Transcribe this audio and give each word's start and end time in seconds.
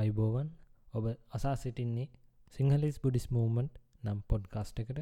අයිබෝවන් 0.00 0.48
ඔබ 0.94 1.04
අසා 1.30 1.56
සිටින්නේ 1.56 2.08
සිංහලිස් 2.54 2.96
බුඩිස් 2.98 3.26
මූමන්ට් 3.30 3.74
නම් 4.04 4.18
පොඩ්කාස්ට් 4.28 4.80
එකට 4.82 5.00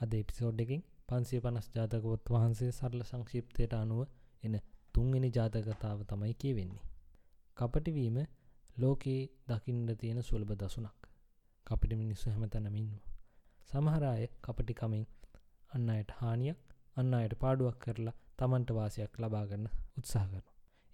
අද 0.00 0.12
එපිසෝඩ් 0.14 0.60
එකින් 0.60 0.82
පන්සිය 1.08 1.40
පනස් 1.40 1.68
ජාතකවොත් 1.70 2.30
වහන්සේ 2.30 2.70
සරල 2.70 3.02
සංක්ෂිප්තයට 3.02 3.74
අනුව 3.74 4.00
එන 4.44 4.54
තුන්වෙනි 4.94 5.30
ජාතකතාව 5.30 5.98
තමයි 6.04 6.34
කියවෙන්නේ. 6.34 6.84
කපටිවීම 7.56 8.18
ලෝකයේ 8.76 9.22
දකිින්ට 9.48 9.90
තියෙන 9.98 10.20
සුලබ 10.22 10.50
දසුනක් 10.54 11.02
කපිට 11.66 11.92
මිනිස්සු 11.94 12.26
හැමතැනමින්නවා. 12.30 13.04
සමහරාය 13.70 14.26
කපටිකමින් 14.42 15.06
අන්න 15.70 15.88
අයට 15.90 16.10
හානියක් 16.18 16.60
අන්න 16.96 17.14
අයට 17.14 17.34
පාඩුවක් 17.38 17.78
කරලා 17.78 18.16
තමන්ට 18.38 18.70
වාසයක් 18.72 19.12
ලබාගන්න 19.18 19.66
උත්සාහ 19.98 20.26
කරන. 20.26 20.46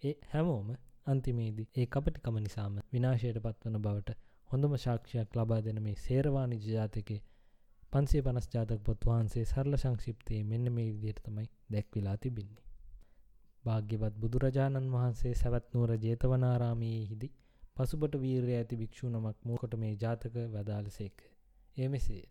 ඒ 0.02 0.14
හැමෝම 0.32 0.68
අන්තිමේදී 1.06 1.68
ඒ 1.74 1.86
කපටිකම 1.88 2.36
නිසාම 2.40 2.80
විනාශයට 2.90 3.38
පත්වන 3.40 3.78
බවට 3.80 4.18
හොඳම 4.50 4.74
ශාක්ෂයක් 4.78 5.36
ලබා 5.36 5.60
දෙන 5.60 5.78
මේ 5.82 5.96
සේරවානි 5.98 6.58
ජාතකේ 6.66 7.20
පන්සේ 7.92 8.22
පනස් 8.22 8.46
ජාතක 8.48 8.80
පොත් 8.82 9.02
වහන්සේ 9.04 9.44
සරල 9.44 9.74
සංක්ෂිප්තයේ 9.76 10.44
මෙන්න 10.44 10.66
මේ 10.70 10.84
විදියට 10.90 11.18
තමයි 11.20 11.48
දැක්විලා 11.72 12.14
තිබින්නේ. 12.16 12.62
භාග්‍යවත් 13.64 14.14
බුදුරජාණන් 14.16 14.92
වහන්සේ 14.92 15.32
සැවත්නුවර 15.34 15.92
ජේතවනාරාමයේ 15.98 17.02
හිදි 17.06 17.28
පසුබට 17.74 18.16
වීරය 18.18 18.54
ඇති 18.54 18.78
භික්‍ෂූ 18.78 19.10
නමක් 19.10 19.36
මූකොට 19.44 19.76
මේ 19.76 19.92
ජාතක 19.96 20.38
වදාලසේක. 20.54 21.16
ඒ 21.76 21.88
මෙසේය. 21.88 22.24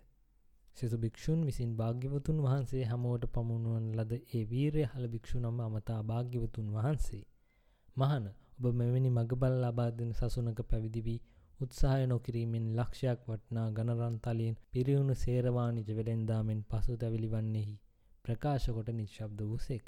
සිසු 0.78 0.98
භික්‍ෂූන් 0.98 1.46
විසින් 1.46 1.72
භාග්‍යවතුන් 1.76 2.42
වහන්සේ 2.42 2.84
හමෝට 2.86 3.32
පමුණුවන් 3.32 3.88
ලද 3.98 4.12
ඒ 4.32 4.44
වීරය 4.46 4.84
හල 4.86 5.08
භික්‍ෂු 5.08 5.40
නම 5.40 5.60
අමතා 5.62 6.02
භාග්‍යවතුන් 6.06 6.74
වහන්සේ. 6.74 7.24
මහන 7.98 8.26
ඔබ 8.62 8.76
මෙවැනි 8.76 9.10
මගබල් 9.10 9.56
ලබාදෙන 9.60 10.12
සසුනක 10.14 10.60
පැවිදි 10.64 11.02
වී 11.02 11.22
උත්සාහය 11.60 12.04
නොකිරීමෙන් 12.08 12.66
ලක්ෂයක් 12.74 13.20
වටනා 13.28 13.68
ගණරන්තලයෙන් 13.72 14.60
පිරිවුණු 14.72 15.16
සේරවානිජ 15.16 15.90
වෙළෙන්දාමෙන් 15.92 16.62
පසු 16.66 16.98
තැවිලි 16.98 17.30
වන්නෙහි 17.30 17.76
ප්‍රකාශකොට 18.26 18.90
නිශ්ශබ්ද 18.92 19.40
වූ 19.44 19.60
සේක. 19.60 19.88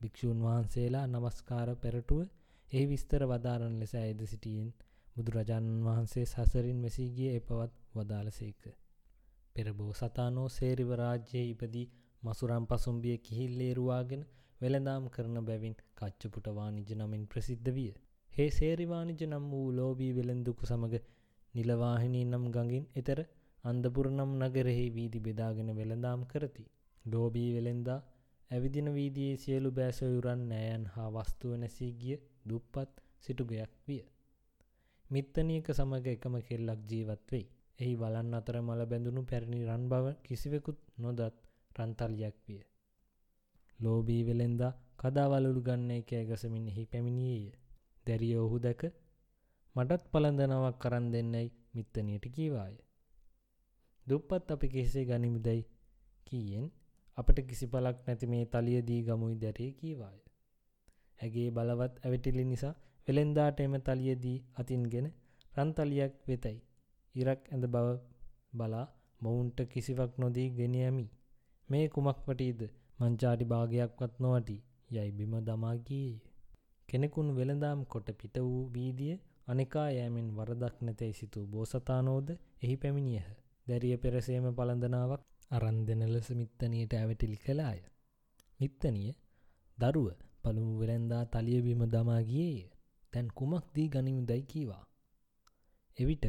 භික්‍ෂූන් 0.00 0.40
වහන්සේලා 0.40 1.06
නමස්කාර 1.06 1.70
පෙරටුව 1.76 2.22
එහි 2.68 2.84
විස්තර 2.86 3.22
වදාරණ 3.26 3.78
ලෙස 3.80 3.94
ඇද 3.96 4.20
සිටියෙන් 4.26 4.70
බුදුරජාණන් 5.16 5.84
වහන්සේ 5.84 6.26
සසරින් 6.26 6.80
වෙසීගිය 6.82 7.30
එපවත් 7.32 7.72
වදාළ 7.94 8.28
සේක. 8.32 8.62
පෙරබෝ 9.56 9.92
සතානෝ 9.92 10.48
සේරිව 10.50 10.90
රාජ්‍යයේ 10.94 11.46
ඉපදී 11.46 11.86
මසුරම් 12.22 12.64
පසුම්බිය 12.66 13.16
කිහිල්ලේරුවාගෙන 13.20 14.22
වෙළඳාම් 14.60 15.04
කරන 15.08 15.38
බැවින් 15.42 15.74
කච්චපුට 15.98 16.46
වානිජ 16.52 16.90
නමින් 16.94 17.24
ප්‍රසිද්ධ 17.26 17.70
විය. 17.70 17.90
හේ 18.30 18.50
සේරිවානිජ 18.50 19.22
නම් 19.26 19.44
වූ 19.50 19.68
ලෝබී 19.72 20.12
වෙළෙන්දුකු 20.12 20.64
සමඟ 20.66 20.96
නිලවාහිනී 21.54 22.24
නම් 22.24 22.44
ගඟින් 22.50 22.86
එතර 22.94 23.20
අන්දපුර 23.64 24.06
නම් 24.10 24.30
නගරෙහි 24.40 24.86
වීදි 24.90 25.18
බෙදාගෙන 25.20 25.70
වෙළඳාම් 25.72 26.22
කරති. 26.26 26.64
ලෝබී 27.04 27.50
වෙළෙන්දා 27.54 28.00
ඇවිදින 28.50 28.88
වීදියේ 28.94 29.36
සියලු 29.36 29.70
බෑසොයුරන් 29.70 30.42
නෑයන් 30.48 30.84
හා 30.86 31.08
වස්තුව 31.10 31.52
නැසී 31.56 31.92
ගිය 32.00 32.16
දුප්පත් 32.48 32.92
සිටුගයක් 33.24 33.72
විය. 33.86 34.02
මිත්තනියක 35.10 35.68
සමඟ 35.72 36.08
එකම 36.08 36.34
කෙල්ලක් 36.42 36.80
ජීවත් 36.90 37.24
වෙයි. 37.32 37.46
එහි 37.78 37.94
බලන් 37.96 38.34
අතර 38.34 38.56
මල 38.60 38.82
බැඳුණු 38.86 39.22
පැරණි 39.24 39.60
රන් 39.66 39.84
බව 39.88 40.06
කිසිවෙකුත් 40.22 40.78
නොදත් 40.98 41.36
රන්තල්යක් 41.76 42.36
විය. 42.46 42.60
ලෝබී 43.80 44.22
වෙළෙන්දා 44.26 44.72
කදාවලුළු 45.00 45.60
ගන්නේ 45.60 46.00
කෑගසමින් 46.02 46.68
එහි 46.70 46.84
පැමිණියේය. 46.86 47.46
දැරිය 48.06 48.34
ඔහු 48.36 48.58
දැක 48.58 48.82
මටත් 49.76 50.02
පළඳනාවක් 50.12 50.78
කරන් 50.82 51.06
දෙන්නයි 51.12 51.46
මිත්තනයට 51.74 52.24
කීවාය. 52.34 52.74
දුප්පත් 54.06 54.50
අපි 54.50 54.68
කෙසේ 54.68 55.04
ගනිමුදැයි 55.04 55.64
කීයෙන් 56.26 56.66
අපට 57.18 57.38
කිසි 57.48 57.66
පලක් 57.66 57.98
නැති 58.06 58.26
මේ 58.26 58.44
තලියදී 58.46 59.00
ගමුයි 59.02 59.36
දැරේ 59.42 59.70
කීවාය. 59.72 60.18
ඇගේ 61.20 61.48
බලවත් 61.50 61.94
ඇවිටිලි 62.04 62.44
නිසා 62.44 62.74
වෙළෙන්දාට 63.08 63.60
එම 63.60 63.74
තලියදී 63.80 64.38
අතින්ගෙන 64.54 65.06
රන්තලියක් 65.52 66.14
වෙතයි. 66.28 66.58
ඉරක් 67.14 67.40
ඇඳ 67.52 67.64
බව 67.66 67.86
බලා 68.52 68.86
මොවුන්ට 69.20 69.58
කිසිවක් 69.72 70.12
නොදී 70.18 70.48
ගෙනයමි. 70.50 71.06
මේ 71.68 71.86
කුමක් 71.88 72.18
වටීද 72.26 72.60
මංචාටි 72.98 73.44
භාගයක්වත් 73.44 74.12
නොවටි 74.18 74.56
යයි 74.90 75.10
බිම 75.12 75.34
දමාගියේ. 75.40 76.20
කෙනෙකුන් 76.88 77.28
වෙළඳාම් 77.36 77.80
කොට 77.84 78.08
පිට 78.20 78.36
වූ 78.40 78.62
වීදිය 78.74 79.14
අනිකා 79.46 79.88
යෑමෙන් 79.90 80.28
වරදක් 80.36 80.74
නැතැයි 80.80 81.18
සිතූ 81.20 81.44
බෝසතානෝද 81.46 82.28
එහි 82.62 82.76
පැමිණියහ. 82.76 83.28
දැරිය 83.66 83.96
පෙරසේම 83.96 84.46
පළඳනාවක් 84.54 85.22
අරන් 85.50 85.78
දෙන 85.86 86.02
ලෙස 86.12 86.28
මිත්තනයට 86.32 86.92
ඇවටිලි 86.94 87.36
කළාය. 87.36 87.78
මිත්තනිය 88.60 89.10
දරුව 89.78 90.08
පළමු 90.42 90.72
වෙළැන්දා 90.80 91.24
තලිය 91.24 91.60
බිම 91.62 91.82
දමාගියේය 91.86 92.60
තැන් 93.12 93.28
කුමක් 93.34 93.64
දී 93.74 93.88
ගනිමු 93.88 94.22
දැයි 94.26 94.44
කීවා. 94.44 94.84
එවිට 95.98 96.24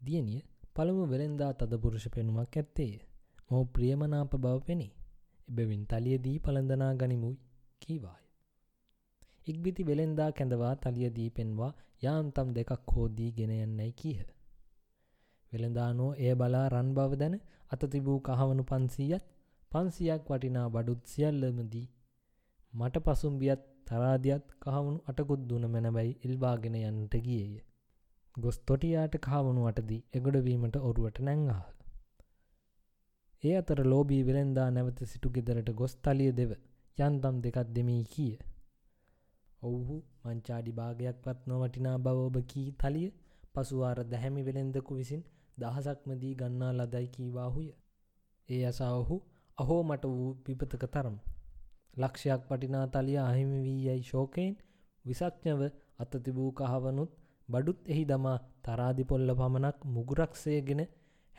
දියනිය 0.00 0.40
පළමු 0.74 1.04
වෙළෙන්දා 1.06 1.52
තදපුරුෂ 1.52 2.06
පෙනුමක් 2.08 2.56
ඇත්තේය. 2.56 2.94
මොහු 3.50 3.64
ප්‍රියමනාප 3.66 4.32
බව 4.36 4.56
පෙනේ. 4.66 4.92
එබැවින් 5.50 5.84
තලියදී 5.86 6.38
පළඳනා 6.38 6.92
ගනිමුයි 6.94 7.36
කීවාය. 7.82 8.24
ඉක්බිති 9.46 9.82
වෙළෙන්දා 9.82 10.30
කැඳවා 10.32 10.74
තලියදී 10.76 11.30
පෙන්වා 11.30 11.72
යාම්තම් 12.02 12.48
දෙකක් 12.52 12.92
හෝදී 12.92 13.30
ගෙන 13.32 13.52
යන්නයි 13.56 13.92
කීහ. 13.92 14.20
වෙළඳානෝ 15.52 16.10
එය 16.18 16.34
බලා 16.34 16.66
රන් 16.68 16.90
බව 16.94 17.12
දැන 17.14 17.36
අත 17.70 17.82
තිබූ 17.92 18.18
කහවනු 18.20 18.62
පන්සීයත් 18.62 19.24
පන්සියක් 19.72 20.22
වටිනා 20.28 20.68
බඩුත් 20.68 21.02
සියල්ලමදී 21.06 21.86
මට 22.72 23.02
පසුම්බියත් 23.06 23.62
තරාදියත් 23.86 24.46
කහවුණු 24.62 25.00
අටකුත් 25.06 25.42
දුන 25.48 25.64
මැනබැයි 25.66 26.18
ඉල්වාගෙන 26.24 26.76
යන්නට 26.80 27.14
ගියේය. 27.18 27.54
ගොස් 28.36 28.58
තොටියාට 28.60 29.14
කහවුණු 29.18 29.62
අටදී 29.66 30.02
එගොඩවීමට 30.12 30.76
ඔරුවට 30.80 31.18
නැංගාහ. 31.20 31.64
ඒ 33.42 33.54
අතර 33.56 33.80
ලෝබී 33.84 34.22
වෙළෙන්දා 34.22 34.68
නැවත 34.70 34.98
සිටු 35.04 35.28
ගෙදරට 35.30 35.68
ගොස් 35.72 35.92
තලිය 35.98 36.32
දෙව 36.32 36.50
යන්තම් 36.98 37.36
දෙකත් 37.40 37.68
දෙමී 37.68 38.02
කිය. 38.04 38.34
ඔවුහු 39.62 39.96
මංචාඩි 40.24 40.72
භාගයක්වත් 40.72 41.38
නොවටිනා 41.46 41.96
බව 41.98 42.18
ඔබ 42.20 42.36
කී 42.46 42.68
තලිය 42.74 43.08
පසුවාර 43.54 43.98
දැහැමි 44.04 44.42
වෙළෙන්දකු 44.42 44.92
විසින් 44.94 45.22
දහසක්මදී 45.58 46.34
ගන්නා 46.34 46.72
ලදයි 46.74 47.06
කීවාහුය. 47.08 47.68
ඒ 48.48 48.62
අසා 48.66 48.92
ඔහු 48.94 49.16
අහෝ 49.58 49.82
මට 49.82 50.04
වූ 50.10 50.30
පිපතක 50.44 50.84
තරම්. 50.88 51.16
ලක්ෂයක් 51.96 52.42
පටිනා 52.48 52.86
තලිය 52.88 53.18
අහිමි 53.20 53.58
වී 53.62 53.80
යැයි 53.86 54.02
ශෝකයෙන් 54.02 54.54
විසක්ඥව 55.04 55.60
අත 55.98 56.12
තිබූ 56.24 56.50
කහවනුත් 56.52 57.10
බඩුත් 57.48 57.80
එහි 57.86 58.04
දමා 58.04 58.38
තරාදිපොල්ල 58.62 59.30
පමණක් 59.34 59.78
මුගුරක්සයගෙන 59.88 60.82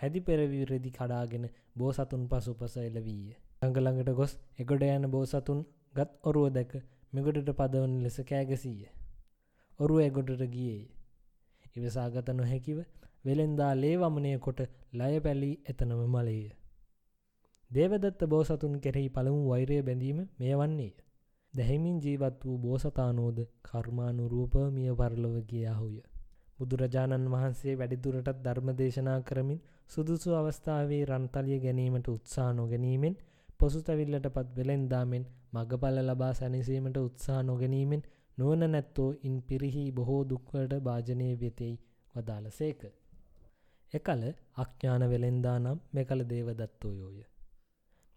හැදි 0.01 0.19
පෙරවී 0.21 0.65
රෙදි 0.65 0.91
කඩාගෙන 0.91 1.45
බෝසතුන් 1.75 2.23
පසු 2.27 2.53
පස 2.53 2.75
එලවීය. 2.79 3.35
ගඟළඟට 3.61 4.11
ගොස් 4.13 4.33
එගොඩ 4.59 4.83
යන 4.85 5.05
බෝසතුන් 5.09 5.59
ගත් 5.95 6.09
ඔරුව 6.23 6.47
දැක 6.51 6.71
මෙගොඩට 7.13 7.51
පදවන 7.53 7.93
ලෙස 8.03 8.17
කෑගසීය. 8.23 8.87
ඔරුව 9.79 9.99
එගොඩට 9.99 10.43
ගියේය. 10.47 10.81
ඉවසාගත 11.75 12.29
නොහැකිව 12.31 12.79
වෙළෙන්දා 13.25 13.73
ලේවමනය 13.75 14.31
කොට 14.39 14.61
ලය 14.93 15.13
පැලී 15.19 15.55
එතනම 15.65 16.01
මලේය. 16.07 16.43
දේවදත්ත 17.71 18.21
බෝසතුන් 18.27 18.73
කෙරෙහි 18.79 19.09
පළමු 19.09 19.41
වෛරය 19.47 19.77
බැඳීම 19.81 20.19
මෙය 20.39 20.53
වන්නේය. 20.55 20.93
දැහිමින් 21.53 21.97
ජීවත් 21.99 22.45
වූ 22.45 22.57
බෝසතානෝද 22.57 23.37
කර්මානුරූප 23.63 24.55
මිය 24.71 24.91
පරලොව 24.95 25.35
ගියාහුය. 25.45 25.97
බුදුරජාණන් 26.61 27.27
වහන්සේ 27.29 27.75
වැඩිදුරටත් 27.75 28.39
ධර්ම 28.39 28.71
දේශනා 28.75 29.19
කරමින් 29.23 29.61
සුදුසු 29.89 30.35
අවස්ථාවේ 30.35 31.03
රන්තලිය 31.05 31.59
ගැනීමට 31.59 32.07
උත්සා 32.09 32.49
නොගැනීමෙන් 32.53 33.15
පොසුතැවිල්ලට 33.59 34.27
පත් 34.29 34.57
වෙළෙන්දාමෙන් 34.57 35.25
මගපල 35.53 35.97
ලබා 36.03 36.33
සැනසීමට 36.33 36.97
උත්සා 36.99 37.39
නොගැනීමෙන් 37.43 38.03
නුවන 38.37 38.63
නැත්තෝ 38.67 39.09
ඉන් 39.23 39.35
පිරිහි 39.43 39.83
බොහෝ 39.91 40.21
දුක්වට 40.25 40.73
භාජනය 40.81 41.27
වෙතෙයි 41.39 41.75
වදාළ 42.15 42.47
සේක. 42.51 42.81
එකල 43.93 44.23
අඥ්ඥාන 44.57 45.03
වෙළෙන්දා 45.09 45.57
නම් 45.59 45.79
මෙකළ 45.93 46.23
දේවදත්තෝයෝය. 46.29 47.19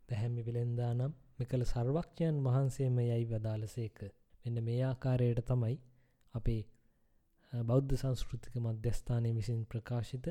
පැහැමි 0.08 0.47
වෙළෙන්දා 0.47 0.93
නම් 0.94 1.12
මෙකළ 1.38 1.64
සර්වක්ෂයන් 1.64 2.38
වහන්සේම 2.44 2.97
යැයි 3.00 3.26
වදාළ 3.26 3.67
සේක. 3.69 3.99
මෙන්න 4.44 4.64
මේ 4.64 4.81
ආකාරයට 4.85 5.44
තමයි 5.47 5.76
අපේ 6.35 6.61
බෞද්ධ 7.62 7.94
සංස්කෘතික 7.94 8.54
මධ්‍යස්ථානය 8.58 9.30
විසින් 9.32 9.60
ප්‍රකාශිත 9.66 10.26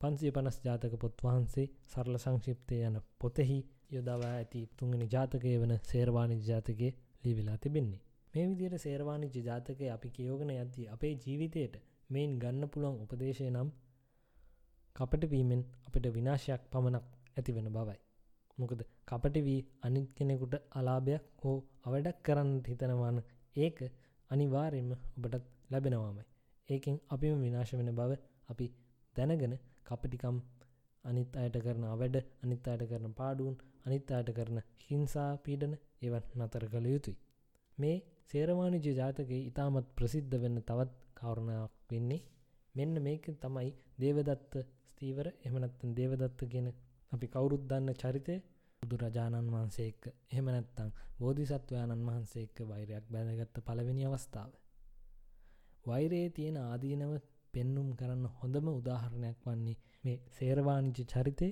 පන්සිය 0.00 0.30
පනස් 0.30 0.58
ජාතක 0.64 0.92
පොත් 0.96 1.22
වහන්සේ 1.22 1.66
සරල 1.86 2.16
සංශිප්තය 2.16 2.76
යන 2.82 2.96
පොතෙහි 3.18 3.58
යොදවා 3.90 4.32
ඇති 4.32 4.60
තුන්ගනි 4.76 5.06
ජාතකය 5.06 5.54
වන 5.56 5.74
සේරවානි 5.82 6.36
ජාතකය 6.42 6.88
ලිවිලා 7.24 7.58
තිබෙන්නේ. 7.58 8.00
මේ 8.34 8.46
විදියට 8.48 8.78
සේරවානිජ්‍ය 8.78 9.42
ජාතකය 9.42 9.90
අපි 9.90 10.08
කියෝගෙන 10.10 10.52
යද්දී 10.54 10.86
අපේ 10.88 11.12
ජීවිතයට 11.16 11.74
මෙයින් 12.10 12.38
ගන්න 12.38 12.70
පුළුවන් 12.72 13.00
උපදේශය 13.04 13.50
නම් 13.50 13.70
කපටවීමෙන් 14.96 15.62
අපිට 15.86 16.06
විනාශයක් 16.14 16.62
පමණක් 16.70 17.06
ඇතිවෙන 17.36 17.68
බවයි. 17.72 17.98
මොකද 18.58 18.80
කපටි 19.08 19.40
වී 19.42 19.60
අනිත් 19.82 20.08
කෙනෙකුට 20.16 20.54
අලාභයක් 20.72 21.24
හෝ 21.42 21.58
අවඩක් 21.84 22.18
කරන්න 22.24 22.56
හිතනවාන 22.68 23.22
ඒක 23.56 23.78
අනිවාරෙන්ම 24.30 24.90
ඔබටත් 24.92 25.44
ලැබෙනවාමයි. 25.70 26.24
ඒකින් 26.68 26.96
අපිම 27.08 27.36
විනාශ 27.38 27.72
වෙන 27.74 27.90
බව 27.92 28.12
අපි 28.48 28.66
දැනගෙන 29.16 29.54
කපටිකම් 29.86 30.36
අනිත් 31.04 31.32
අයට 31.36 31.56
කරන 31.60 31.84
අවැඩ 31.86 32.16
අනිත් 32.42 32.64
අයට 32.66 32.84
කරන 32.86 33.14
පාඩුවන් 33.14 33.56
අනිත් 33.86 34.10
අයට 34.10 34.30
කරන 34.32 34.58
හිංසා 34.84 35.30
පීඩන 35.38 35.74
ඒවත් 36.02 36.30
නතර 36.36 36.64
කළ 36.66 36.86
යුතුයි. 36.86 37.16
මේ 37.78 37.96
සේරවානිජ 38.26 38.86
ජාතකයේ 38.92 39.46
ඉතාමත් 39.46 39.88
ප්‍රසිද්ධ 39.94 40.36
වෙන්න 40.36 40.58
තවත් 40.62 40.92
කවරුණාවක් 41.16 41.74
වෙන්නේ 41.90 42.26
මෙන්න 42.74 42.94
මේක 43.00 43.24
තමයි 43.38 43.70
දේවදත්ත 43.98 44.54
ස්තීවර 44.90 45.26
එමනත්තන් 45.42 45.90
දේවදත්ත 45.94 46.40
ගෙන 46.48 46.68
අපි 47.12 47.26
කවුරුත් 47.28 47.62
දන්න 47.66 47.94
චරිතය 47.94 48.36
බුදුරජාණන් 48.82 49.48
වහන්සේ 49.48 49.86
එක්ක 49.86 50.04
එහෙම 50.08 50.48
නැත්තං 50.48 50.90
බෝධිසත්වයාණන් 51.18 52.06
වහන්සේ 52.08 52.42
එක්ක 52.42 52.58
වෛරයක් 52.66 53.04
බැඳගත්ත 53.08 53.62
පළවෙනි 53.62 54.04
අවස්ථාව. 54.04 54.50
වෛරයේ 55.86 56.28
තියෙන 56.30 56.56
ආදීනව 56.62 57.12
පෙන්නුම් 57.54 57.88
කරන්න 57.94 58.24
හොඳම 58.38 58.66
උදාහරණයක් 58.70 59.38
වන්නේ 59.44 59.76
මේ 60.04 60.18
සේරවානිජ 60.36 61.00
චරිතය 61.12 61.48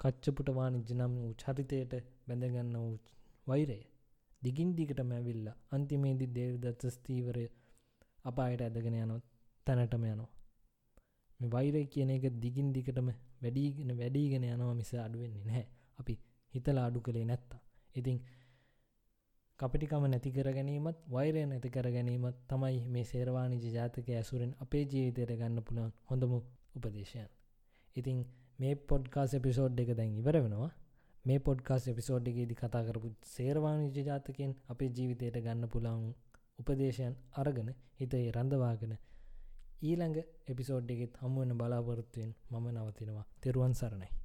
කච්චපුට 0.00 0.48
වානිජ 0.50 0.90
නම් 0.94 1.12
වූ 1.16 1.32
චරිතයට 1.34 1.92
බැඳගන්න 2.26 2.74
වූ 2.76 2.96
වෛරය. 3.46 3.78
දිගින් 4.42 4.70
දිගට 4.78 5.00
මැවිල්ල 5.02 5.46
අන්තිමේදි 5.72 6.26
දේවදත්ත 6.36 6.82
ස්තීවරය 6.88 7.46
අපායට 8.24 8.62
ඇදගෙන 8.62 8.96
යනොත් 8.96 9.24
තැනටම 9.66 10.04
යනවා. 10.04 10.30
මේ 11.40 11.50
වෛරය 11.50 11.82
කියන 11.86 12.10
එක 12.10 12.24
දිගින් 12.44 12.68
දිගටම 12.72 13.08
වැඩීගෙන 13.42 13.90
වැඩීගෙන 14.00 14.44
යනවා 14.46 14.74
මිස 14.74 14.92
අඩුවෙන්නේ 14.96 15.44
නැහැ 15.44 15.66
අපි 15.98 16.14
හිතලා 16.52 16.86
අඩු 16.88 17.00
කළේ 17.00 17.24
නැත්තා. 17.24 17.60
ඉතිං 17.96 18.18
කපටිකම 19.60 20.04
නැති 20.06 20.30
කර 20.30 20.48
ගැනීමත් 20.52 20.98
වෛරය 21.08 21.40
නැති 21.44 21.70
කර 21.70 21.88
ගැනීමත් 21.90 22.36
තමයි 22.48 22.76
මේ 22.88 23.04
සේරවානිජ 23.04 23.64
ජාතක 23.70 24.08
ඇසුරෙන් 24.12 24.52
අපේ 24.60 24.84
ජීවිතයට 24.84 25.32
ගන්න 25.34 25.62
පුළන් 25.62 25.90
හොඳම 26.10 26.34
උපදේශයන්. 26.36 27.28
ඉතිං 27.96 28.18
මේ 28.58 28.74
පොඩ්කාස් 28.84 29.34
එපිසෝඩ් 29.34 29.80
එක 29.80 29.90
දැන් 29.94 30.14
ඉවර 30.14 30.36
වෙනවා. 30.38 30.70
මේ 31.24 31.38
පොඩ්කාස් 31.40 31.88
එපිසෝඩ් 31.88 32.30
එකේදි 32.30 32.54
කතා 32.54 32.82
කරපු 32.84 33.10
සේරවානිජ 33.26 33.98
ජාතකයෙන් 34.02 34.52
අපේ 34.68 34.90
ජීවිතයට 34.90 35.38
ගන්න 35.40 35.68
පුළන් 35.68 36.06
උපදේශයන් 36.60 37.14
අරගෙන 37.34 37.68
හිතේ 37.98 38.24
රඳවාගෙන 38.32 38.94
ඊළඟ 39.82 40.16
එපිසෝඩ් 40.48 40.88
එකෙත් 40.90 41.20
හමුවන 41.20 41.52
බලාපොරොත්තුවෙන් 41.56 42.32
මම 42.52 42.66
නවතිනවා. 42.76 43.26
තෙරුවන් 43.40 43.74
සරණයි. 43.74 44.08